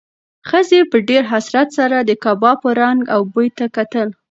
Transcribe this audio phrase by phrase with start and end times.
[0.49, 4.07] ښځې په ډېر حسرت سره د کبابو رنګ او بوی ته کتل.